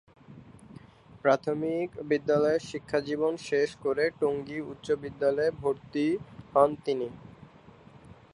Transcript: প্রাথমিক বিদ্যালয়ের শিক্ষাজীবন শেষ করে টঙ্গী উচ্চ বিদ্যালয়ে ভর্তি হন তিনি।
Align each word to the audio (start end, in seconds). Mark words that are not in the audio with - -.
প্রাথমিক 1.23 1.89
বিদ্যালয়ের 2.09 2.67
শিক্ষাজীবন 2.69 3.33
শেষ 3.49 3.69
করে 3.83 4.03
টঙ্গী 4.21 4.59
উচ্চ 4.71 4.87
বিদ্যালয়ে 5.03 5.51
ভর্তি 5.61 6.07
হন 6.53 6.69
তিনি। 6.85 7.07